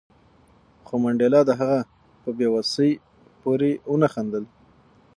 [0.85, 1.79] خو منډېلا د هغه
[2.23, 2.91] په بې وسۍ
[3.41, 4.43] پورې ونه خندل.